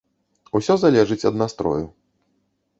Усё 0.59 0.77
залежыць 0.85 1.27
ад 1.33 1.39
настрою. 1.45 1.85